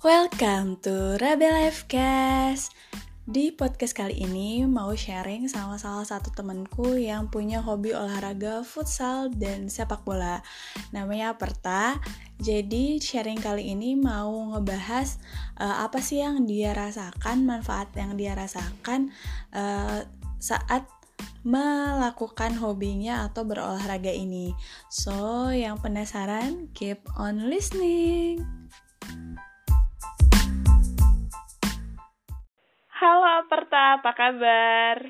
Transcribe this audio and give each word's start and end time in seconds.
Welcome 0.00 0.80
to 0.88 1.20
Rebel 1.20 1.52
Lifecast. 1.60 2.72
Di 3.28 3.52
podcast 3.52 3.92
kali 3.92 4.24
ini 4.24 4.64
mau 4.64 4.96
sharing 4.96 5.44
sama 5.44 5.76
salah 5.76 6.08
satu 6.08 6.32
temanku 6.32 6.96
yang 6.96 7.28
punya 7.28 7.60
hobi 7.60 7.92
olahraga 7.92 8.64
futsal 8.64 9.28
dan 9.28 9.68
sepak 9.68 10.00
bola. 10.08 10.40
Namanya 10.96 11.36
Perta. 11.36 12.00
Jadi 12.40 12.96
sharing 12.96 13.44
kali 13.44 13.76
ini 13.76 13.92
mau 13.92 14.32
ngebahas 14.56 15.20
uh, 15.60 15.84
apa 15.84 16.00
sih 16.00 16.24
yang 16.24 16.48
dia 16.48 16.72
rasakan, 16.72 17.44
manfaat 17.44 17.92
yang 17.92 18.16
dia 18.16 18.32
rasakan 18.32 19.12
uh, 19.52 20.00
saat 20.40 20.88
melakukan 21.44 22.56
hobinya 22.56 23.28
atau 23.28 23.44
berolahraga 23.44 24.16
ini. 24.16 24.56
So, 24.88 25.52
yang 25.52 25.76
penasaran, 25.76 26.72
keep 26.72 27.04
on 27.20 27.52
listening. 27.52 28.59
Halo 33.00 33.48
Perta, 33.48 33.96
apa 33.96 34.12
kabar? 34.12 35.00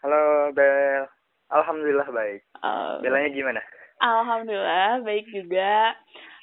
Halo 0.00 0.48
Bel, 0.56 1.04
Alhamdulillah 1.52 2.08
baik. 2.08 2.40
Uh, 2.56 3.04
Belanya 3.04 3.28
gimana? 3.28 3.60
Alhamdulillah 4.00 5.04
baik 5.04 5.28
juga. 5.28 5.92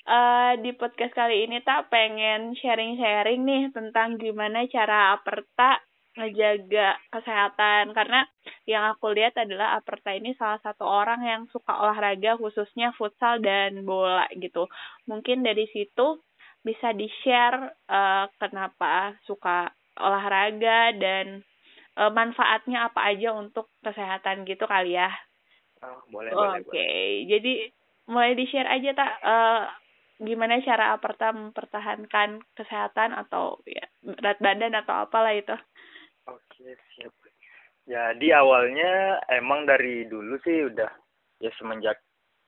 Uh, 0.06 0.62
di 0.62 0.70
podcast 0.78 1.18
kali 1.18 1.50
ini 1.50 1.66
tak 1.66 1.90
pengen 1.90 2.54
sharing-sharing 2.54 3.50
nih 3.50 3.74
tentang 3.74 4.22
gimana 4.22 4.70
cara 4.70 5.18
Aperta 5.18 5.82
ngejaga 6.14 7.02
kesehatan 7.18 7.90
karena 7.98 8.30
yang 8.70 8.94
aku 8.94 9.10
lihat 9.10 9.42
adalah 9.42 9.74
Aperta 9.74 10.14
ini 10.14 10.38
salah 10.38 10.62
satu 10.62 10.86
orang 10.86 11.26
yang 11.26 11.42
suka 11.50 11.82
olahraga 11.82 12.38
khususnya 12.38 12.94
futsal 12.94 13.42
dan 13.42 13.90
bola 13.90 14.30
gitu. 14.38 14.70
Mungkin 15.10 15.42
dari 15.42 15.66
situ 15.74 16.22
bisa 16.62 16.94
di-share 16.94 17.74
uh, 17.90 18.30
kenapa 18.38 19.18
suka 19.26 19.74
olahraga 20.00 20.96
dan 20.98 21.44
e, 21.96 22.04
manfaatnya 22.12 22.90
apa 22.90 23.12
aja 23.12 23.36
untuk 23.36 23.70
kesehatan 23.84 24.48
gitu 24.48 24.66
kali 24.66 24.98
ya. 24.98 25.12
Oh, 25.80 26.00
boleh, 26.12 26.32
Oke, 26.36 26.68
okay. 26.68 27.24
jadi 27.28 27.72
mulai 28.12 28.36
di-share 28.36 28.68
aja 28.68 28.92
tak 28.96 29.12
e, 29.24 29.36
gimana 30.20 30.60
cara 30.60 30.92
Aperta 30.96 31.32
mempertahankan 31.32 32.44
kesehatan 32.52 33.16
atau 33.16 33.64
ya 33.64 33.88
berat 34.04 34.40
badan 34.44 34.76
atau 34.76 35.08
apalah 35.08 35.32
itu. 35.32 35.56
Oke, 36.28 36.76
siap. 36.96 37.16
Jadi 37.90 38.30
awalnya 38.30 39.18
emang 39.34 39.66
dari 39.66 40.06
dulu 40.06 40.38
sih 40.46 40.70
udah 40.70 40.92
ya 41.42 41.50
semenjak 41.58 41.98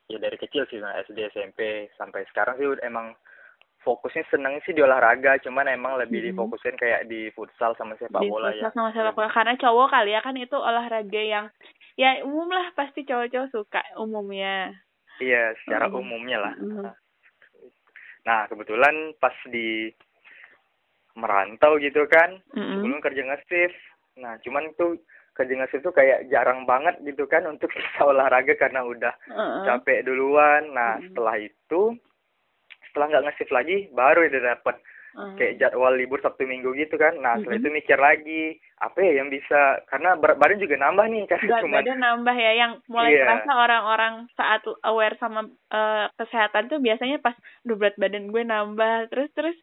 ya 0.05 0.21
dari 0.21 0.37
kecil 0.37 0.69
sih 0.69 0.77
SD 0.77 1.33
SMP 1.33 1.89
sampai 1.97 2.21
sekarang 2.29 2.61
sih 2.61 2.67
udah 2.69 2.83
emang 2.85 3.17
fokusnya 3.81 4.25
seneng 4.29 4.61
sih 4.61 4.77
di 4.77 4.81
olahraga, 4.85 5.41
cuman 5.41 5.65
emang 5.69 5.97
lebih 5.97 6.21
hmm. 6.21 6.27
difokusin 6.33 6.77
kayak 6.77 7.09
di 7.09 7.33
futsal 7.33 7.73
sama 7.75 7.97
sepak 7.97 8.21
bola 8.21 8.53
ya. 8.53 8.69
sama 8.69 8.93
sepak 8.93 9.17
bola 9.17 9.29
karena 9.33 9.57
cowok 9.57 9.87
kali 9.89 10.13
ya 10.13 10.21
kan 10.21 10.37
itu 10.37 10.53
olahraga 10.53 11.21
yang 11.21 11.45
ya 11.97 12.21
umum 12.21 12.49
lah 12.49 12.69
pasti 12.77 13.03
cowok-cowok 13.03 13.49
suka 13.49 13.81
umumnya. 13.97 14.73
Iya, 15.21 15.53
secara 15.65 15.89
hmm. 15.89 15.97
umumnya 15.97 16.37
lah. 16.41 16.53
Hmm. 16.57 16.93
Nah, 18.25 18.45
kebetulan 18.49 19.17
pas 19.17 19.33
di 19.49 19.89
merantau 21.17 21.77
gitu 21.81 22.05
kan, 22.07 22.37
hmm. 22.53 22.79
sebelum 22.79 22.99
kerja 23.01 23.21
nge 23.25 23.39
Nah, 24.21 24.37
cuman 24.45 24.71
tuh 24.77 25.01
kerja 25.33 25.53
nge 25.57 25.81
tuh 25.81 25.93
kayak 25.93 26.29
jarang 26.29 26.69
banget 26.69 27.01
gitu 27.01 27.25
kan 27.25 27.45
untuk 27.49 27.69
bisa 27.75 28.01
olahraga 28.05 28.53
karena 28.57 28.85
udah 28.85 29.13
hmm. 29.29 29.65
capek 29.65 30.05
duluan. 30.05 30.69
Nah, 30.73 31.01
hmm. 31.01 31.11
setelah 31.11 31.35
itu 31.41 31.97
setelah 32.91 33.07
nggak 33.07 33.23
nge 33.31 33.47
lagi 33.55 33.77
baru 33.95 34.27
itu 34.27 34.37
dapat 34.43 34.75
hmm. 35.15 35.35
kayak 35.39 35.57
jadwal 35.59 35.93
libur 35.95 36.19
Sabtu 36.19 36.43
Minggu 36.47 36.75
gitu 36.75 36.95
kan 36.95 37.15
nah 37.19 37.39
setelah 37.39 37.57
hmm. 37.59 37.63
itu 37.63 37.69
mikir 37.71 37.97
lagi 37.99 38.43
apa 38.79 38.97
ya 38.99 39.23
yang 39.23 39.29
bisa 39.31 39.83
karena 39.87 40.15
berat 40.19 40.37
badan 40.39 40.59
juga 40.59 40.75
nambah 40.79 41.05
nih 41.07 41.23
kan 41.27 41.39
berat 41.43 41.63
cuman, 41.63 41.77
badan 41.83 41.99
nambah 41.99 42.35
ya 42.35 42.51
yang 42.55 42.71
mulai 42.87 43.11
yeah. 43.15 43.27
terasa 43.27 43.51
orang-orang 43.55 44.13
saat 44.35 44.61
aware 44.83 45.15
sama 45.19 45.47
uh, 45.71 46.05
kesehatan 46.19 46.67
tuh 46.71 46.79
biasanya 46.79 47.17
pas 47.19 47.35
duh 47.63 47.79
berat 47.79 47.95
badan 47.99 48.31
gue 48.31 48.43
nambah 48.43 49.11
terus 49.11 49.29
terus 49.35 49.57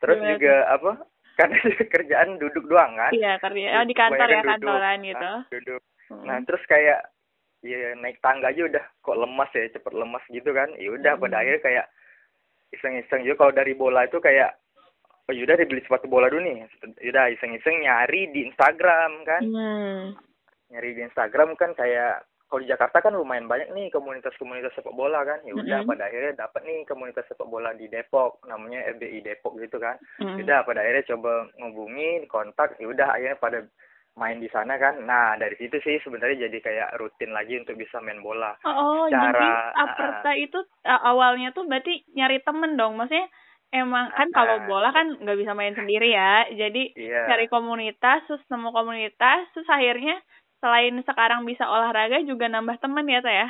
terus 0.00 0.18
berat. 0.20 0.30
juga 0.36 0.54
apa 0.72 0.92
karena 1.34 1.56
kerjaan 1.94 2.28
duduk 2.38 2.64
doang 2.68 2.92
kan 2.94 3.10
iya 3.12 3.40
kerja 3.40 3.82
oh, 3.82 3.86
di 3.86 3.94
kantor 3.96 4.28
ya 4.30 4.42
kantoran 4.44 4.98
gitu 5.02 5.28
nah, 5.28 5.42
duduk 5.50 5.82
hmm. 6.12 6.24
nah 6.24 6.36
terus 6.44 6.62
kayak 6.68 7.00
ya 7.64 7.96
naik 7.96 8.20
tangga 8.20 8.52
aja 8.52 8.68
udah 8.68 8.84
kok 9.00 9.16
lemas 9.16 9.48
ya 9.56 9.72
cepet 9.72 9.92
lemas 9.96 10.20
gitu 10.28 10.52
kan 10.52 10.68
ya 10.76 10.92
udah 10.92 11.16
hmm. 11.16 11.22
pada 11.24 11.36
akhirnya 11.40 11.62
kayak 11.64 11.86
iseng-iseng 12.74 13.22
juga 13.22 13.46
kalau 13.46 13.52
dari 13.54 13.72
bola 13.72 14.04
itu 14.04 14.18
kayak 14.18 14.58
oh 15.24 15.32
yaudah 15.32 15.56
dibeli 15.56 15.80
sepatu 15.80 16.04
bola 16.10 16.28
dulu 16.28 16.44
nih 16.44 16.68
yaudah 17.00 17.32
iseng-iseng 17.32 17.80
nyari 17.80 18.28
di 18.34 18.44
Instagram 18.44 19.24
kan 19.24 19.42
hmm. 19.42 20.02
nyari 20.74 20.90
di 20.92 21.00
Instagram 21.06 21.56
kan 21.56 21.72
kayak 21.72 22.26
kalau 22.54 22.60
di 22.60 22.70
Jakarta 22.70 23.02
kan 23.02 23.16
lumayan 23.16 23.50
banyak 23.50 23.72
nih 23.72 23.90
komunitas-komunitas 23.90 24.70
sepak 24.76 24.94
bola 24.94 25.26
kan 25.26 25.40
ya 25.42 25.56
udah 25.56 25.82
-hmm. 25.82 25.90
pada 25.90 26.06
akhirnya 26.06 26.46
dapat 26.46 26.62
nih 26.62 26.86
komunitas 26.86 27.26
sepak 27.26 27.48
bola 27.48 27.74
di 27.74 27.90
Depok 27.90 28.44
namanya 28.46 28.84
FBI 28.94 29.24
Depok 29.24 29.58
gitu 29.58 29.80
kan 29.80 29.98
-hmm. 30.22 30.38
udah 30.38 30.62
pada 30.62 30.84
akhirnya 30.84 31.08
coba 31.16 31.50
ngubungi 31.58 32.28
kontak 32.30 32.76
ya 32.78 32.86
udah 32.86 33.08
akhirnya 33.10 33.38
pada 33.40 33.58
main 34.14 34.38
di 34.38 34.46
sana 34.50 34.78
kan. 34.78 35.02
Nah, 35.02 35.34
dari 35.34 35.58
situ 35.58 35.78
sih 35.82 35.98
sebenarnya 36.02 36.46
jadi 36.48 36.58
kayak 36.62 36.90
rutin 37.02 37.34
lagi 37.34 37.58
untuk 37.58 37.74
bisa 37.78 37.98
main 37.98 38.22
bola. 38.22 38.54
Oh, 38.62 39.10
Cara, 39.10 39.34
jadi 39.34 39.46
Aperta 39.74 40.30
uh, 40.30 40.36
itu 40.38 40.58
uh, 40.86 41.00
awalnya 41.02 41.50
tuh 41.50 41.66
berarti 41.66 42.06
nyari 42.14 42.38
temen 42.46 42.78
dong. 42.78 42.94
Maksudnya 42.94 43.26
emang 43.74 44.14
kan 44.14 44.30
uh, 44.30 44.34
kalau 44.34 44.56
bola 44.70 44.94
kan 44.94 45.18
nggak 45.18 45.38
bisa 45.38 45.52
main 45.52 45.74
sendiri 45.74 46.14
ya. 46.14 46.46
Jadi 46.54 46.94
yeah. 46.94 47.26
cari 47.26 47.50
komunitas, 47.50 48.22
terus 48.30 48.42
nemu 48.46 48.70
komunitas, 48.70 49.50
terus 49.50 49.66
akhirnya 49.66 50.22
selain 50.62 50.94
sekarang 51.02 51.42
bisa 51.44 51.66
olahraga 51.66 52.22
juga 52.22 52.46
nambah 52.48 52.78
temen 52.78 53.10
ya, 53.10 53.20
Teh 53.20 53.34
ya? 53.34 53.48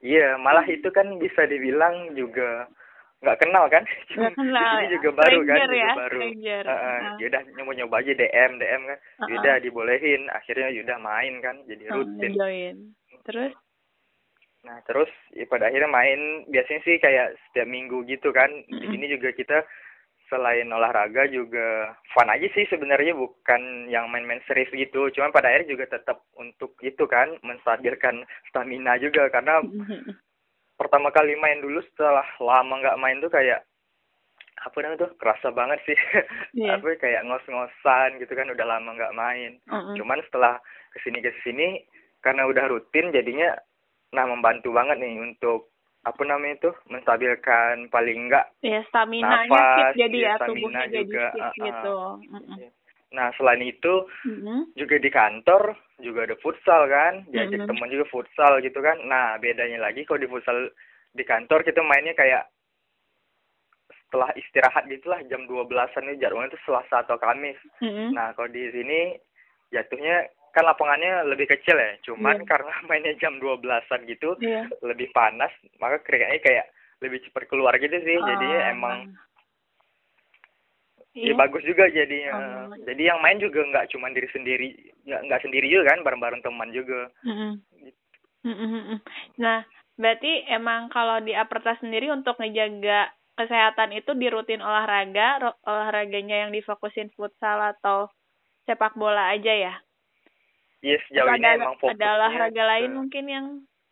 Iya, 0.00 0.28
malah 0.40 0.64
itu 0.64 0.88
kan 0.88 1.12
bisa 1.20 1.44
dibilang 1.44 2.16
juga 2.16 2.72
nggak 3.20 3.38
kenal 3.40 3.64
kan? 3.68 3.84
Nggak 4.16 4.34
kenal 4.36 4.74
ini 4.80 4.94
juga 4.96 5.10
baru 5.12 5.38
kan 5.44 5.58
ya? 5.60 5.68
juga 5.68 5.92
baru 6.08 6.20
uh, 6.24 6.72
uh, 6.72 6.98
yaudah 7.20 7.42
nyoba 7.56 7.72
nyoba 7.76 7.96
aja 8.00 8.12
dm 8.16 8.52
dm 8.56 8.82
kan. 8.88 8.98
Uh 8.98 9.20
-uh. 9.20 9.28
yaudah 9.28 9.54
dibolehin. 9.60 10.22
Akhirnya 10.32 10.68
yaudah 10.72 10.98
main 10.98 11.34
kan 11.44 11.56
jadi 11.68 11.84
rutin. 11.92 12.32
join 12.32 12.76
terus? 13.28 13.52
Nah 14.64 14.80
terus 14.88 15.12
ya 15.36 15.44
pada 15.44 15.68
akhirnya 15.68 15.92
main. 15.92 16.48
Biasanya 16.48 16.80
sih 16.84 16.96
kayak 16.96 17.36
setiap 17.48 17.68
minggu 17.68 18.08
gitu 18.08 18.32
kan. 18.32 18.48
Di 18.68 18.86
sini 18.88 19.06
juga 19.12 19.36
kita 19.36 19.68
selain 20.32 20.70
olahraga 20.70 21.26
juga 21.26 21.92
fun 22.16 22.32
aja 22.32 22.48
sih 22.56 22.64
sebenarnya. 22.72 23.12
Bukan 23.12 23.92
yang 23.92 24.08
main-main 24.08 24.40
serius 24.48 24.72
gitu. 24.72 25.12
Cuman 25.12 25.28
pada 25.28 25.52
akhirnya 25.52 25.76
juga 25.76 25.92
tetap 25.92 26.24
untuk 26.40 26.72
itu 26.80 27.04
kan 27.04 27.36
menstabilkan 27.44 28.24
stamina 28.48 28.96
juga. 28.96 29.28
Karena 29.28 29.60
pertama 30.80 31.12
kali 31.12 31.36
main 31.36 31.60
dulu 31.60 31.84
setelah 31.92 32.24
lama 32.40 32.80
nggak 32.80 32.96
main 32.96 33.20
tuh 33.20 33.28
kayak 33.28 33.68
apa 34.64 34.76
namanya 34.80 35.04
tuh 35.04 35.12
kerasa 35.20 35.52
banget 35.52 35.76
sih 35.84 35.98
yeah. 36.64 36.80
apa 36.80 36.96
kayak 36.96 37.24
ngos-ngosan 37.28 38.16
gitu 38.16 38.32
kan 38.32 38.48
udah 38.48 38.64
lama 38.64 38.96
nggak 38.96 39.12
main 39.12 39.60
-uh. 39.68 39.92
cuman 40.00 40.24
setelah 40.24 40.56
ke 40.96 40.98
sini 41.04 41.20
ke 41.20 41.32
sini 41.44 41.84
karena 42.24 42.48
udah 42.48 42.64
rutin 42.72 43.12
jadinya 43.12 43.56
nah 44.16 44.24
membantu 44.24 44.72
banget 44.72 44.96
nih 45.00 45.20
untuk 45.20 45.68
apa 46.00 46.22
namanya 46.24 46.56
itu 46.64 46.70
menstabilkan 46.88 47.92
paling 47.92 48.28
enggak 48.28 48.48
ya 48.64 48.80
stamina 48.88 49.44
nafas, 49.44 49.92
fit 49.92 50.08
jadi 50.08 50.16
ya, 50.16 50.32
ya 50.32 50.44
tubuhnya 50.48 50.84
juga, 50.88 51.24
jadi 51.28 51.40
uh, 51.44 51.52
gitu 51.60 51.96
uh 52.24 52.36
-uh. 52.40 52.68
Nah 53.10 53.34
selain 53.34 53.62
itu 53.62 54.06
mm-hmm. 54.26 54.78
juga 54.78 54.96
di 55.02 55.10
kantor 55.10 55.62
juga 55.98 56.30
ada 56.30 56.36
futsal 56.38 56.86
kan, 56.86 57.26
diajak 57.30 57.66
mm-hmm. 57.66 57.70
temen 57.70 57.88
juga 57.90 58.06
futsal 58.10 58.52
gitu 58.62 58.78
kan. 58.78 58.96
Nah 59.06 59.36
bedanya 59.42 59.82
lagi 59.82 60.06
kalau 60.06 60.22
di 60.22 60.30
futsal 60.30 60.70
di 61.10 61.24
kantor 61.26 61.66
kita 61.66 61.82
mainnya 61.82 62.14
kayak 62.14 62.46
setelah 63.90 64.30
istirahat 64.34 64.90
gitulah 64.90 65.22
jam 65.30 65.46
dua 65.46 65.66
belasan 65.66 66.06
nih 66.06 66.18
jadwalnya 66.18 66.54
itu 66.54 66.60
Selasa 66.66 67.02
atau 67.06 67.18
Kamis. 67.18 67.58
Mm-hmm. 67.82 68.14
Nah 68.14 68.34
kalau 68.34 68.50
di 68.50 68.62
sini 68.70 69.18
jatuhnya 69.74 70.30
kan 70.50 70.66
lapangannya 70.66 71.30
lebih 71.30 71.46
kecil 71.46 71.78
ya, 71.78 71.94
cuman 72.02 72.42
yeah. 72.42 72.46
karena 72.46 72.74
mainnya 72.90 73.14
jam 73.22 73.38
dua 73.38 73.54
belasan 73.58 74.02
gitu 74.10 74.34
yeah. 74.42 74.66
lebih 74.82 75.10
panas, 75.14 75.50
maka 75.78 76.02
keringatnya 76.02 76.42
kayak 76.42 76.66
lebih 77.00 77.22
cepat 77.26 77.46
keluar 77.48 77.74
gitu 77.78 77.96
sih. 78.02 78.16
Oh. 78.18 78.26
Jadinya 78.26 78.60
emang 78.70 78.98
Iya. 81.10 81.34
Ya 81.34 81.34
bagus 81.34 81.66
juga 81.66 81.90
jadinya. 81.90 82.32
Oh. 82.70 82.78
Jadi 82.86 83.02
yang 83.02 83.18
main 83.18 83.42
juga 83.42 83.66
nggak 83.66 83.90
cuma 83.90 84.14
diri 84.14 84.30
sendiri, 84.30 84.68
nggak 85.10 85.20
nggak 85.26 85.42
sendiri 85.42 85.66
juga 85.66 85.90
kan, 85.90 86.06
bareng-bareng 86.06 86.42
teman 86.46 86.70
juga. 86.70 87.10
Mm-hmm. 87.26 87.52
Mm-hmm. 88.46 88.98
Nah, 89.42 89.66
berarti 89.98 90.46
emang 90.46 90.86
kalau 90.94 91.18
di 91.18 91.34
Aperta 91.34 91.74
sendiri 91.82 92.14
untuk 92.14 92.38
ngejaga 92.38 93.10
kesehatan 93.34 93.90
itu 93.98 94.14
di 94.14 94.30
rutin 94.30 94.62
olahraga, 94.62 95.56
olahraganya 95.66 96.46
yang 96.46 96.54
difokusin 96.54 97.10
futsal 97.18 97.58
atau 97.58 98.06
sepak 98.70 98.94
bola 98.94 99.34
aja 99.34 99.50
ya? 99.50 99.74
Yes, 100.80 101.02
jauh 101.10 101.26
ini 101.34 101.42
ada, 101.42 101.58
emang 101.58 101.76
fokusnya. 101.82 101.98
Ada 101.98 102.08
olahraga 102.16 102.62
lain 102.76 102.90
mungkin 102.94 103.24
yang 103.26 103.46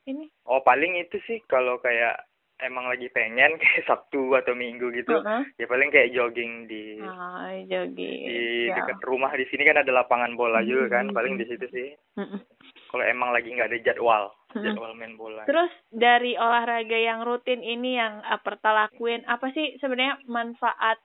ini? 0.06 0.30
Oh, 0.46 0.62
paling 0.62 0.96
itu 0.96 1.18
sih 1.26 1.42
kalau 1.50 1.82
kayak 1.82 2.27
emang 2.60 2.86
lagi 2.86 3.06
pengen 3.08 3.54
kayak 3.60 3.84
Sabtu 3.84 4.34
atau 4.34 4.52
Minggu 4.52 4.90
gitu 4.90 5.12
Uh 5.12 5.22
-huh. 5.22 5.42
ya 5.56 5.64
paling 5.64 5.88
kayak 5.88 6.10
jogging 6.10 6.66
di 6.66 6.98
Oh, 6.98 7.48
jogging. 7.64 8.20
di 8.24 8.40
Ya. 8.66 8.74
dekat 8.76 8.98
rumah 9.02 9.30
di 9.32 9.46
sini 9.46 9.62
kan 9.62 9.78
ada 9.78 9.92
lapangan 9.92 10.34
bola 10.34 10.60
juga 10.60 10.90
kan 10.92 11.06
Mm-mm. 11.06 11.14
paling 11.14 11.34
di 11.34 11.44
situ 11.44 11.66
sih 11.68 11.88
Mm-mm. 12.14 12.40
kalau 12.88 13.04
emang 13.04 13.30
lagi 13.30 13.48
nggak 13.48 13.68
ada 13.68 13.78
jadwal 13.82 14.24
jadwal 14.50 14.92
main 14.92 15.14
bola 15.14 15.44
Terus 15.44 15.70
dari 15.88 16.34
olahraga 16.34 16.96
yang 16.96 17.22
rutin 17.22 17.60
ini 17.60 17.94
yang 17.94 18.20
Aperta 18.22 18.72
lakuin, 18.72 19.22
apa 19.24 19.52
sih 19.52 19.76
sebenarnya 19.76 20.24
manfaat 20.24 20.98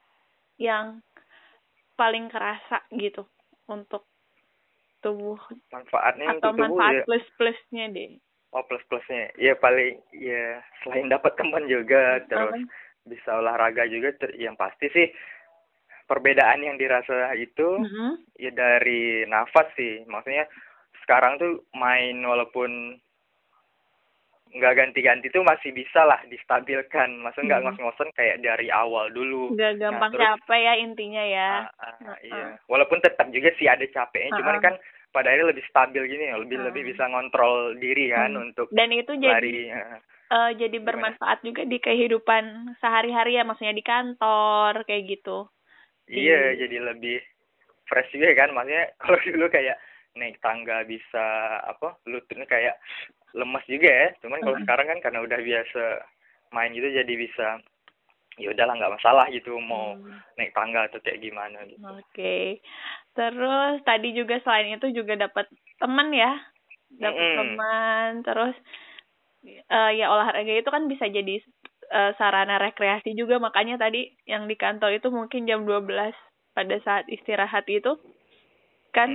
yang 0.55 1.03
paling 1.93 2.27
kerasa 2.27 2.81
gitu 2.89 3.27
untuk 3.65 4.07
tubuh 4.99 5.35
manfaatnya 5.69 6.25
atau 6.31 6.49
untuk 6.49 6.49
tubuh 6.55 6.63
manfaat 6.71 6.93
ya 6.93 7.03
plus 7.03 7.25
plusnya 7.35 7.85
deh? 7.89 8.11
Oh 8.53 8.63
plus 8.63 8.81
plusnya 8.85 9.33
ya 9.35 9.53
paling 9.55 9.97
ya 10.13 10.61
selain 10.79 11.07
dapat 11.07 11.33
teman 11.35 11.65
juga 11.65 12.21
terus 12.23 12.53
Apa? 12.55 12.69
bisa 13.03 13.29
olahraga 13.35 13.83
juga 13.85 14.13
ter- 14.13 14.37
yang 14.37 14.53
pasti 14.53 14.87
sih 14.89 15.07
perbedaan 16.03 16.61
yang 16.61 16.75
dirasa 16.75 17.33
itu 17.33 17.79
Mm-mm. 17.79 18.21
ya 18.35 18.49
dari 18.49 19.25
nafas 19.25 19.67
sih 19.73 20.05
maksudnya 20.05 20.45
sekarang 21.01 21.35
tuh 21.35 21.53
main 21.73 22.15
walaupun 22.19 22.95
nggak 24.53 24.77
ganti-ganti 24.77 25.27
tuh 25.27 25.41
masih 25.41 25.73
bisa 25.73 26.05
lah 26.05 26.21
distabilkan 26.29 27.09
maksudnya 27.17 27.57
nggak 27.57 27.59
Hmm. 27.59 27.67
ngos-ngosan 27.73 28.09
kayak 28.13 28.37
dari 28.39 28.69
awal 28.69 29.09
dulu 29.09 29.57
Gak 29.57 29.81
gampang 29.81 30.13
terus- 30.13 30.21
capek 30.21 30.59
ya 30.61 30.73
intinya 30.77 31.23
ya. 31.25 31.49
Ah, 31.65 31.89
ah, 31.89 31.95
Ah, 32.05 32.17
iya 32.21 32.45
walaupun 32.69 33.01
tetap 33.01 33.33
juga 33.33 33.49
sih 33.57 33.65
ada 33.65 33.81
capeknya 33.83 34.37
cuman 34.37 34.53
Ah, 34.53 34.59
ah. 34.59 34.63
kan 34.63 34.73
pada 35.13 35.29
akhirnya 35.29 35.53
lebih 35.53 35.65
stabil 35.69 36.03
gini 36.09 36.23
ya 36.27 36.35
lebih 36.35 36.57
Ah. 36.59 36.65
lebih 36.67 36.83
bisa 36.89 37.05
ngontrol 37.05 37.77
diri 37.77 38.09
kan 38.09 38.33
Hmm. 38.33 38.49
untuk 38.49 38.67
Dan 38.73 38.89
itu 38.91 39.13
jadi 39.13 39.29
lari 39.29 39.57
eh, 40.33 40.51
jadi 40.57 40.77
bermanfaat 40.81 41.45
juga 41.45 41.61
di 41.63 41.77
kehidupan 41.77 42.73
sehari-hari 42.81 43.37
ya, 43.37 43.45
maksudnya 43.45 43.77
di 43.77 43.85
kantor 43.85 44.81
kayak 44.83 45.05
gitu. 45.05 45.45
iya 46.09 46.57
Di- 46.57 46.65
jadi 46.65 46.77
lebih 46.89 47.21
fresh 47.85 48.09
juga 48.11 48.33
kan 48.33 48.49
maksudnya 48.51 48.89
kalau 49.01 49.19
dulu 49.21 49.45
kayak 49.47 49.77
naik 50.13 50.37
tangga 50.41 50.81
bisa 50.85 51.25
apa 51.65 51.97
lututnya 52.05 52.45
kayak 52.45 52.75
lemas 53.33 53.65
juga 53.65 53.89
ya 53.89 54.07
cuman 54.21 54.41
kalau 54.41 54.57
Mm-mm. 54.57 54.65
sekarang 54.65 54.87
kan 54.89 54.99
karena 55.01 55.19
udah 55.21 55.39
biasa 55.41 55.83
main 56.53 56.69
gitu 56.73 56.85
jadi 56.85 57.13
bisa 57.17 57.47
ya 58.41 58.47
udahlah 58.49 58.73
nggak 58.77 58.93
masalah 58.97 59.25
gitu 59.29 59.53
mau 59.61 59.93
Hmm. 59.93 60.17
naik 60.37 60.51
tangga 60.57 60.89
atau 60.89 60.99
kayak 61.05 61.21
gimana 61.21 61.61
gitu 61.69 61.81
Oke. 61.85 62.59
Terus 63.13 63.75
tadi 63.85 64.09
juga 64.17 64.41
selain 64.41 64.73
itu 64.77 64.87
juga 64.89 65.13
dapat 65.17 65.45
teman 65.77 66.09
ya. 66.13 66.33
Dapat 66.93 67.13
Mm-mm. 67.13 67.37
teman, 67.37 68.09
terus 68.25 68.55
eh, 69.45 69.91
ya 69.99 70.05
olahraga 70.13 70.53
itu 70.53 70.69
kan 70.69 70.85
bisa 70.89 71.05
jadi 71.09 71.35
eh, 71.93 72.11
sarana 72.17 72.57
rekreasi 72.61 73.13
juga 73.17 73.37
makanya 73.37 73.75
tadi 73.81 74.13
yang 74.29 74.45
di 74.49 74.55
kantor 74.57 74.97
itu 74.97 75.09
mungkin 75.13 75.45
jam 75.49 75.65
12 75.65 76.15
pada 76.53 76.77
saat 76.85 77.05
istirahat 77.09 77.65
itu 77.69 77.97
kan 78.93 79.09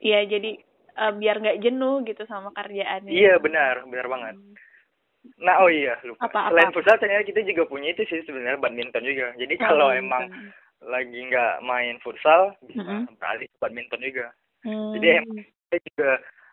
ya 0.00 0.24
jadi 0.26 0.58
eh, 0.98 1.12
biar 1.20 1.36
nggak 1.40 1.60
jenuh 1.64 2.02
gitu 2.08 2.22
sama 2.28 2.50
kerjaannya. 2.56 3.12
iya 3.12 3.34
benar 3.38 3.84
benar 3.88 4.06
banget 4.08 4.34
Hmm. 4.36 4.54
Nah 5.38 5.58
oh 5.58 5.70
iya 5.70 5.94
lupa 6.02 6.26
Apa, 6.26 6.38
apa, 6.40 6.50
selain 6.50 6.68
apa? 6.68 6.76
futsal 6.76 6.96
ternyata 6.98 7.22
kita 7.22 7.40
juga 7.42 7.62
punya 7.64 7.88
itu 7.90 8.02
sih 8.04 8.22
sebenarnya 8.22 8.58
badminton 8.58 9.02
juga 9.02 9.30
jadi 9.34 9.54
kalau 9.56 9.88
Oh, 9.88 9.94
emang 9.94 10.26
badminton. 10.26 10.50
lagi 10.84 11.18
nggak 11.24 11.54
main 11.62 11.96
futsal 11.98 12.42
bisa 12.60 12.82
beralih 13.16 13.46
ke 13.46 13.56
badminton 13.58 14.02
juga 14.02 14.26
Hmm. 14.62 14.94
jadi 14.94 15.06
emang 15.20 15.42
kita 15.42 15.76
juga 15.88 16.10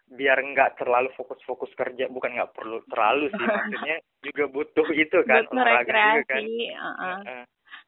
biar 0.10 0.38
nggak 0.42 0.70
terlalu 0.76 1.14
fokus-fokus 1.14 1.70
kerja 1.76 2.10
bukan 2.10 2.34
nggak 2.34 2.54
perlu 2.54 2.82
terlalu 2.90 3.30
sih 3.30 3.38
maksudnya 3.70 3.98
juga 4.20 4.44
butuh 4.50 4.88
itu 4.90 5.18
kan 5.24 5.46
butuh 5.46 5.54
olahraga 5.56 5.94
juga 6.18 6.24
kan 6.28 6.42
uh-uh. 6.42 7.18
Heeh. 7.22 7.44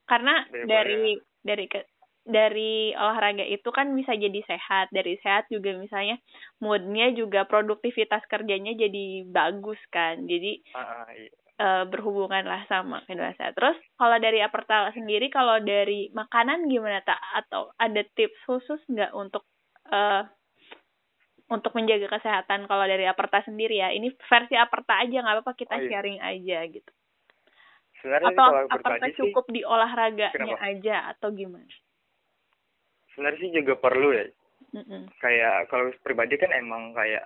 karena 0.06 0.34
dari 0.62 1.02
dari 1.42 1.66
ke 1.66 1.82
dari 2.22 2.94
olahraga 2.94 3.42
itu 3.42 3.66
kan 3.74 3.90
bisa 3.98 4.14
jadi 4.14 4.40
sehat 4.46 4.94
dari 4.94 5.18
sehat 5.26 5.50
juga 5.50 5.74
misalnya 5.74 6.22
moodnya 6.62 7.10
juga 7.10 7.42
produktivitas 7.50 8.22
kerjanya 8.30 8.78
jadi 8.78 9.26
bagus 9.26 9.78
kan 9.90 10.22
jadi 10.30 10.62
Heeh, 10.62 11.04
iya. 11.18 11.30
eh, 11.58 11.84
berhubungan 11.90 12.46
lah 12.46 12.62
sama 12.70 13.02
kehidupan 13.10 13.34
sehat 13.34 13.58
terus 13.58 13.74
kalau 13.98 14.16
dari 14.22 14.38
Aperta 14.38 14.94
sendiri 14.94 15.34
kalau 15.34 15.58
dari 15.66 16.14
makanan 16.14 16.70
gimana 16.70 17.02
tak 17.02 17.18
atau 17.42 17.74
ada 17.74 18.06
tips 18.14 18.38
khusus 18.46 18.78
nggak 18.86 19.10
untuk 19.18 19.42
eh 19.90 20.22
untuk 21.52 21.76
menjaga 21.76 22.08
kesehatan 22.16 22.64
kalau 22.64 22.86
dari 22.88 23.04
Aperta 23.04 23.44
sendiri 23.44 23.82
ya 23.82 23.92
ini 23.92 24.14
versi 24.30 24.56
Aperta 24.56 25.02
aja 25.04 25.20
nggak 25.20 25.36
apa-apa 25.42 25.52
kita 25.58 25.74
Oh, 25.76 25.82
iya. 25.84 25.88
sharing 25.90 26.18
aja 26.22 26.58
gitu 26.70 26.92
sebenarnya 28.00 28.30
atau 28.32 28.46
Aperta 28.72 29.04
sih 29.10 29.14
cukup 29.20 29.44
di 29.52 29.60
olahraganya 29.66 30.32
Kenapa? 30.32 30.64
aja 30.64 30.96
atau 31.12 31.28
gimana 31.34 31.68
sebenarnya 33.22 33.38
sih 33.38 33.54
juga 33.54 33.78
perlu 33.78 34.10
ya 34.10 34.26
Mm-mm. 34.74 35.06
kayak 35.22 35.70
kalau 35.70 35.94
pribadi 36.02 36.34
kan 36.34 36.50
emang 36.50 36.90
kayak 36.90 37.22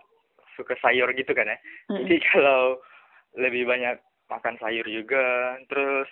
suka 0.52 0.76
sayur 0.76 1.08
gitu 1.12 1.32
kan 1.32 1.48
ya 1.48 1.56
Mm-mm. 1.88 2.04
jadi 2.04 2.16
kalau 2.30 2.76
lebih 3.32 3.64
banyak 3.64 3.96
makan 4.28 4.60
sayur 4.60 4.84
juga 4.84 5.24
terus 5.66 6.04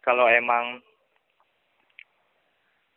kalau 0.00 0.24
emang 0.24 0.80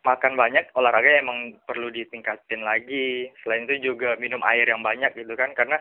makan 0.00 0.32
banyak 0.32 0.64
olahraga 0.72 1.20
emang 1.20 1.60
perlu 1.68 1.92
ditingkatin 1.92 2.64
lagi 2.64 3.28
selain 3.44 3.68
itu 3.68 3.92
juga 3.92 4.16
minum 4.16 4.40
air 4.48 4.64
yang 4.64 4.80
banyak 4.80 5.12
gitu 5.12 5.36
kan 5.36 5.52
karena 5.52 5.76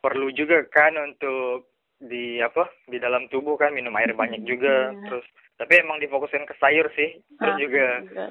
perlu 0.00 0.32
juga 0.32 0.64
kan 0.72 0.96
untuk 0.96 1.68
di 1.98 2.38
apa 2.40 2.64
di 2.86 2.96
dalam 2.96 3.28
tubuh 3.28 3.58
kan 3.58 3.74
minum 3.74 3.92
air 3.98 4.16
banyak 4.16 4.40
juga 4.48 4.94
Iya. 4.94 5.02
terus 5.04 5.26
tapi 5.58 5.74
emang 5.76 5.98
difokusin 5.98 6.46
ke 6.46 6.54
sayur 6.56 6.86
sih 6.94 7.18
terus 7.36 7.52
Ah, 7.52 7.60
juga 7.60 7.86
juga. 8.06 8.26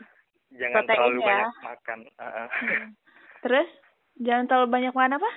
Jangan 0.56 0.84
Protein 0.84 0.96
terlalu 0.96 1.20
ya. 1.20 1.28
banyak 1.28 1.52
makan. 1.64 2.00
Heeh. 2.08 2.48
Hmm. 2.48 2.90
terus? 3.44 3.70
Jangan 4.18 4.46
terlalu 4.50 4.68
banyak 4.74 4.94
makan 4.98 5.18
apa? 5.22 5.32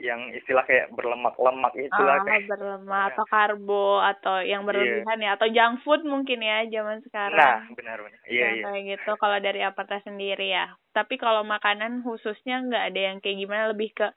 Yang 0.00 0.20
istilah 0.40 0.64
kayak 0.64 0.88
berlemak-lemak 0.96 1.76
itulah 1.76 2.16
ah, 2.16 2.24
kayak. 2.24 2.48
berlemak 2.48 3.12
atau 3.12 3.24
karbo 3.28 4.00
atau 4.00 4.40
yang 4.40 4.64
berlebihan 4.64 5.20
ya 5.20 5.36
atau 5.36 5.52
junk 5.52 5.84
food 5.84 6.00
mungkin 6.08 6.40
ya 6.40 6.64
zaman 6.72 7.04
sekarang. 7.04 7.68
Nah 7.68 7.76
benar-benar 7.76 8.20
iya 8.24 8.48
Yang 8.48 8.56
iya. 8.56 8.64
kayak 8.64 8.82
gitu 8.96 9.12
kalau 9.20 9.38
dari 9.44 9.60
Aperta 9.60 10.00
sendiri 10.00 10.48
ya. 10.48 10.72
Tapi 10.96 11.20
kalau 11.20 11.44
makanan 11.44 12.00
khususnya 12.00 12.64
nggak 12.64 12.84
ada 12.88 13.00
yang 13.12 13.16
kayak 13.20 13.38
gimana 13.44 13.64
lebih 13.76 13.92
ke 13.92 14.08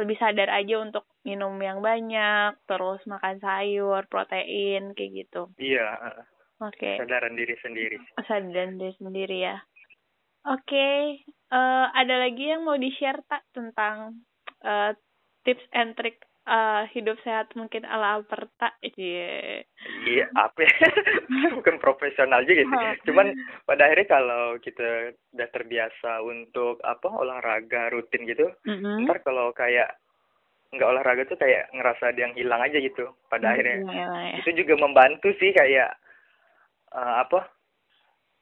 lebih 0.00 0.16
sadar 0.16 0.48
aja 0.48 0.80
untuk 0.80 1.04
minum 1.28 1.52
yang 1.60 1.84
banyak 1.84 2.56
terus 2.64 3.04
makan 3.04 3.36
sayur 3.44 4.08
protein 4.08 4.96
kayak 4.96 5.12
gitu. 5.28 5.52
Iya 5.60 5.84
heeh. 6.08 6.37
Oke 6.60 6.78
kesadaran 6.78 7.34
diri 7.34 7.54
sendiri 7.62 7.96
sadar 8.26 8.68
diri 8.74 8.94
sendiri 8.98 9.36
ya 9.42 9.56
oke 10.46 10.88
eh, 11.26 11.86
ada 11.94 12.14
lagi 12.18 12.44
yang 12.50 12.64
mau 12.66 12.76
di 12.78 12.90
share 12.94 13.22
tak 13.26 13.42
tentang 13.54 14.22
eh, 14.62 14.92
tips 15.46 15.64
and 15.72 15.94
trick 15.96 16.20
eh, 16.48 16.82
hidup 16.96 17.16
sehat 17.22 17.52
mungkin 17.54 17.84
ala 17.84 18.20
Aperta 18.20 18.72
Iya. 18.82 19.62
Iya, 20.08 20.26
apa 20.34 20.58
ya? 20.66 20.74
Bukan 21.58 21.78
profesional 21.78 22.42
juga 22.42 22.66
sih. 22.66 22.78
Cuman 23.06 23.30
pada 23.62 23.86
akhirnya 23.86 24.10
kalau 24.10 24.58
kita 24.58 25.14
udah 25.38 25.48
terbiasa 25.54 26.18
untuk 26.26 26.82
apa 26.82 27.06
olahraga 27.14 27.94
rutin 27.94 28.26
gitu, 28.26 28.50
Mm-mm. 28.66 29.06
ntar 29.06 29.22
kalau 29.22 29.54
kayak 29.54 29.94
nggak 30.74 30.90
olahraga 30.90 31.22
tuh 31.30 31.38
kayak 31.38 31.70
ngerasa 31.72 32.10
ada 32.10 32.20
yang 32.26 32.34
hilang 32.34 32.58
aja 32.58 32.82
gitu. 32.82 33.06
Pada 33.30 33.54
akhirnya 33.54 33.86
Iya, 33.86 33.92
iya, 33.94 34.06
iya. 34.34 34.36
itu 34.42 34.50
juga 34.66 34.74
membantu 34.82 35.30
sih 35.38 35.54
kayak 35.54 35.94
eh, 36.92 37.14
apa? 37.24 37.48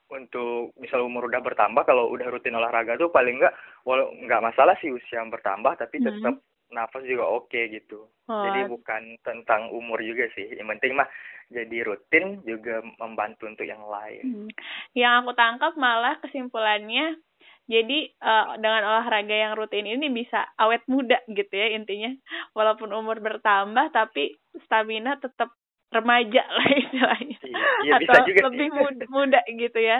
Untuk 0.06 0.70
misal 0.78 1.02
umur 1.02 1.26
udah 1.26 1.42
bertambah, 1.42 1.82
kalau 1.82 2.06
udah 2.14 2.30
rutin 2.30 2.54
olahraga 2.54 2.94
tuh 2.94 3.10
paling 3.10 3.42
nggak 3.42 3.54
walau 3.82 4.14
nggak 4.14 4.44
masalah 4.44 4.78
sih 4.78 4.94
usia 4.94 5.18
bertambah, 5.26 5.74
tapi 5.74 5.98
tetap 5.98 6.38
nafas 6.70 7.02
juga 7.06 7.26
oke 7.26 7.60
gitu. 7.70 8.06
Oh, 8.26 8.42
Jadi 8.42 8.66
bukan 8.66 9.02
tentang 9.22 9.70
umur 9.70 10.02
juga 10.02 10.26
sih. 10.34 10.46
Yang 10.58 10.78
penting 10.78 10.92
mah 10.98 11.08
jadi 11.50 11.78
rutin 11.86 12.42
juga 12.42 12.82
membantu 12.98 13.46
untuk 13.46 13.66
yang 13.66 13.82
lain. 13.86 14.46
Hmm. 14.46 14.50
Yang 14.98 15.12
aku 15.22 15.32
tangkap 15.38 15.72
malah 15.78 16.18
kesimpulannya, 16.18 17.18
jadi 17.66 17.98
eh, 18.10 18.46
dengan 18.58 18.82
olahraga 18.82 19.34
yang 19.34 19.52
rutin 19.54 19.86
ini 19.86 20.10
bisa 20.10 20.46
awet 20.58 20.82
muda 20.90 21.22
gitu 21.30 21.54
ya 21.54 21.74
intinya. 21.74 22.10
Walaupun 22.54 22.90
umur 22.90 23.22
bertambah, 23.22 23.94
tapi 23.94 24.34
stamina 24.66 25.18
tetap 25.22 25.54
remaja 25.90 26.44
lah 26.44 26.66
istilahnya. 26.82 27.38
Iya, 27.42 27.60
iya 27.84 27.92
bisa 28.02 28.12
Atau 28.20 28.26
juga 28.28 28.40
lebih 28.50 28.68
sih. 28.68 28.76
muda, 28.76 29.04
muda 29.08 29.40
gitu 29.46 29.78
ya. 29.80 29.98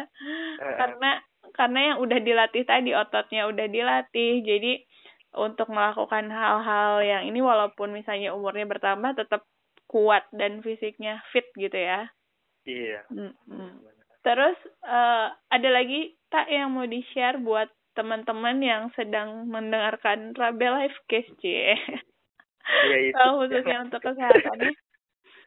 Karena 0.58 1.10
karena 1.56 1.80
yang 1.92 1.98
udah 2.02 2.18
dilatih 2.20 2.62
tadi 2.66 2.90
ototnya 2.92 3.48
udah 3.48 3.66
dilatih, 3.70 4.44
jadi 4.44 4.82
untuk 5.36 5.68
melakukan 5.68 6.32
hal-hal 6.32 7.04
yang 7.04 7.22
ini 7.28 7.40
walaupun 7.44 7.92
misalnya 7.92 8.32
umurnya 8.32 8.64
bertambah 8.68 9.16
tetap 9.16 9.44
kuat 9.86 10.26
dan 10.34 10.64
fisiknya 10.64 11.22
fit 11.30 11.46
gitu 11.54 11.76
ya. 11.76 12.10
Iya. 12.66 13.06
Terus 14.26 14.58
eh, 14.82 15.26
ada 15.30 15.68
lagi 15.70 16.18
tak 16.32 16.50
yang 16.50 16.74
mau 16.74 16.88
di 16.88 17.04
share 17.14 17.38
buat 17.38 17.70
teman-teman 17.96 18.60
yang 18.60 18.82
sedang 18.92 19.48
mendengarkan 19.48 20.36
Rabe 20.36 20.68
Live 20.68 20.98
Case 21.08 21.30
C. 21.40 21.72
Iya 22.66 22.96
itu. 23.08 23.16
Oh, 23.22 23.40
khususnya 23.40 23.86
untuk 23.86 24.02
kesehatan 24.02 24.74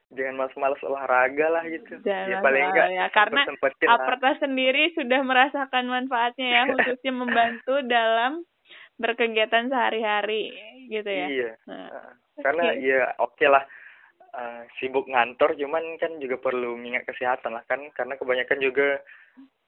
Jangan 0.10 0.36
malas-malas 0.42 0.82
olahraga 0.82 1.48
lah 1.54 1.64
gitu. 1.70 2.02
Jangan 2.02 2.30
ya 2.34 2.38
paling 2.42 2.64
enggak 2.66 2.88
ya 2.90 3.06
karena. 3.14 3.42
Aperta 3.86 4.30
sendiri 4.42 4.90
sudah 4.98 5.22
merasakan 5.22 5.86
manfaatnya 5.86 6.48
ya 6.50 6.62
khususnya 6.74 7.14
membantu 7.14 7.76
dalam 7.86 8.42
berkegiatan 8.98 9.70
sehari-hari 9.70 10.50
gitu 10.90 11.10
ya. 11.10 11.28
Iya. 11.30 11.52
Nah, 11.70 11.88
Heeh. 11.94 12.12
Karena 12.40 12.64
oke. 12.72 12.82
ya 12.82 13.04
oke 13.22 13.46
lah 13.46 13.64
eh, 14.34 14.62
sibuk 14.82 15.06
ngantor 15.06 15.54
cuman 15.60 15.84
kan 16.02 16.18
juga 16.18 16.42
perlu 16.42 16.74
mengingat 16.80 17.06
kesehatan 17.06 17.54
lah 17.54 17.64
kan 17.70 17.84
karena 17.94 18.18
kebanyakan 18.18 18.60
juga 18.64 18.98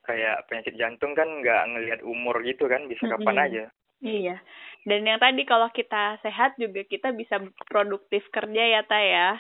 kayak 0.02 0.50
penyakit 0.50 0.74
jantung 0.82 1.14
kan 1.14 1.30
nggak 1.30 1.62
ngelihat 1.70 2.00
umur 2.02 2.42
gitu 2.42 2.66
kan 2.66 2.90
bisa 2.90 3.06
kapan 3.06 3.38
Mm-mm. 3.38 3.46
aja. 3.46 3.64
Iya. 4.02 4.36
Dan 4.82 5.06
yang 5.06 5.22
tadi 5.22 5.46
kalau 5.46 5.70
kita 5.70 6.18
sehat 6.26 6.58
juga 6.58 6.82
kita 6.82 7.14
bisa 7.14 7.38
produktif 7.70 8.26
kerja 8.34 8.64
ya, 8.66 8.82
Ta 8.82 8.98
ya. 8.98 9.38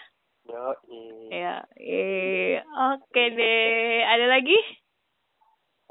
Yo, 0.49 0.73
Ya, 1.29 1.63
eh, 1.77 2.59
oke 2.65 3.23
deh. 3.37 4.03
Ada 4.03 4.25
lagi? 4.25 4.57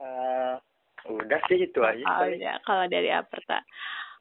Eh, 0.00 0.54
udah 1.06 1.40
sih 1.48 1.58
itu 1.64 1.80
aja. 1.80 2.04
Oh, 2.04 2.26
ya, 2.26 2.58
kalau 2.66 2.84
dari 2.90 3.08
Aperta. 3.14 3.62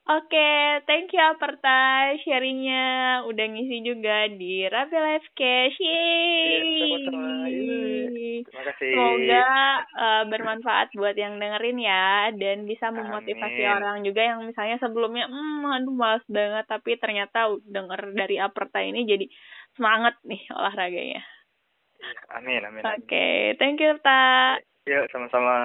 Oke, 0.09 0.81
thank 0.89 1.13
you 1.13 1.21
Aperta 1.21 2.09
sharingnya 2.25 3.21
udah 3.29 3.45
ngisi 3.45 3.85
juga 3.85 4.25
di 4.25 4.65
Rapi 4.65 4.97
Life 4.97 5.29
Cash. 5.37 5.77
Yeay. 5.77 7.05
Iya. 7.05 7.29
Iya. 7.45 8.19
Terima 8.41 8.63
kasih. 8.73 8.89
Semoga 8.89 9.49
eh, 9.85 10.23
bermanfaat 10.33 10.87
buat 10.97 11.13
yang 11.13 11.37
dengerin 11.37 11.77
ya 11.77 12.33
dan 12.33 12.65
bisa 12.65 12.89
memotivasi 12.89 13.61
Amin. 13.61 13.75
orang 13.75 13.97
juga 14.01 14.21
yang 14.25 14.39
misalnya 14.49 14.81
sebelumnya 14.81 15.29
hmm 15.29 15.67
aduh 15.69 15.93
malas 15.93 16.25
banget 16.25 16.65
tapi 16.65 16.97
ternyata 16.97 17.53
denger 17.67 18.15
dari 18.15 18.41
Aperta 18.41 18.81
ini 18.81 19.05
jadi 19.05 19.25
semangat 19.79 20.19
nih 20.27 20.43
olahraganya. 20.51 21.23
Amin, 22.35 22.59
amin. 22.67 22.83
Oke, 22.83 23.55
amin. 23.55 23.55
thank 23.55 23.79
you 23.79 23.95
Ta. 24.03 24.59
Yuk, 24.83 25.07
sama-sama. 25.15 25.55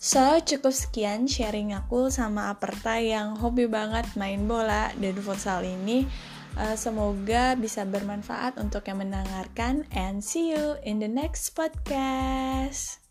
So, 0.00 0.42
cukup 0.42 0.74
sekian 0.74 1.26
sharing 1.26 1.74
aku 1.76 2.10
sama 2.10 2.50
Aperta 2.50 2.98
yang 2.98 3.36
hobi 3.38 3.66
banget 3.66 4.06
main 4.14 4.46
bola 4.46 4.90
dan 4.98 5.16
futsal 5.18 5.62
ini. 5.66 6.08
Eh, 6.58 6.74
semoga 6.74 7.54
bisa 7.54 7.86
bermanfaat 7.86 8.58
untuk 8.58 8.90
yang 8.90 9.06
mendengarkan 9.06 9.86
and 9.94 10.18
see 10.24 10.50
you 10.50 10.74
in 10.82 10.98
the 10.98 11.06
next 11.06 11.54
podcast. 11.54 13.09